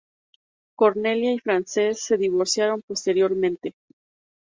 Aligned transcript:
Cornelia 0.75 1.31
y 1.31 1.37
Frances 1.37 1.99
se 2.01 2.17
divorciaron 2.17 2.81
posteriormente. 2.81 3.75